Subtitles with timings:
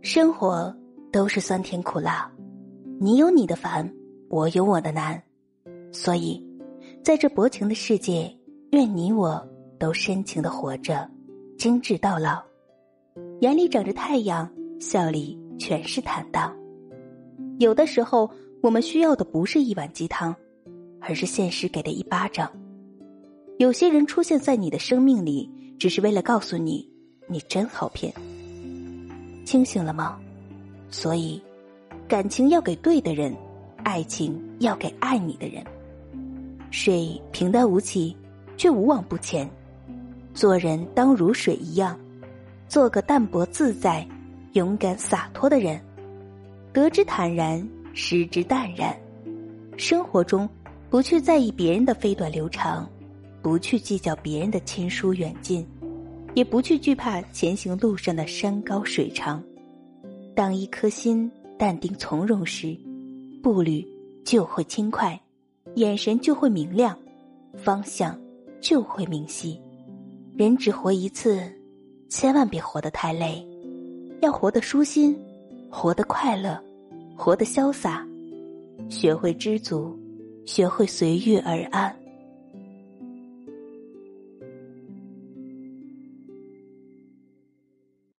[0.00, 0.74] 生活
[1.12, 2.30] 都是酸甜苦辣，
[3.00, 3.92] 你有你的烦，
[4.28, 5.20] 我有我的难，
[5.92, 6.42] 所以，
[7.02, 8.32] 在这薄情的世界，
[8.70, 9.44] 愿你我
[9.78, 11.08] 都深情的活着，
[11.58, 12.40] 精致到老，
[13.40, 14.48] 眼里长着太阳，
[14.78, 16.56] 笑里全是坦荡。
[17.58, 18.30] 有的时候，
[18.62, 20.34] 我们需要的不是一碗鸡汤，
[21.00, 22.50] 而是现实给的一巴掌。
[23.58, 26.88] 有些人出现在你的生命里，只是为了告诉你，
[27.26, 28.14] 你真好骗。
[29.48, 30.18] 清醒了吗？
[30.90, 31.42] 所以，
[32.06, 33.34] 感情要给对的人，
[33.82, 35.64] 爱情要给爱你的人。
[36.70, 38.14] 水平淡无奇，
[38.58, 39.48] 却无往不前。
[40.34, 41.98] 做人当如水一样，
[42.68, 44.06] 做个淡泊自在、
[44.52, 45.80] 勇敢洒脱的人。
[46.74, 48.94] 得之坦然，失之淡然。
[49.78, 50.46] 生活中，
[50.90, 52.86] 不去在意别人的飞短流长，
[53.40, 55.66] 不去计较别人的亲疏远近。
[56.38, 59.42] 也不去惧怕前行路上的山高水长，
[60.36, 61.28] 当一颗心
[61.58, 62.78] 淡定从容时，
[63.42, 63.84] 步履
[64.24, 65.20] 就会轻快，
[65.74, 66.96] 眼神就会明亮，
[67.56, 68.16] 方向
[68.60, 69.60] 就会明晰。
[70.36, 71.42] 人只活一次，
[72.08, 73.44] 千万别活得太累，
[74.22, 75.18] 要活得舒心，
[75.68, 76.56] 活得快乐，
[77.16, 78.06] 活得潇洒，
[78.88, 79.98] 学会知足，
[80.46, 81.92] 学会随遇而安。